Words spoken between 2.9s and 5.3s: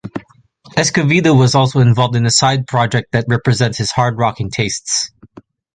that represents his hard-rocking tastes.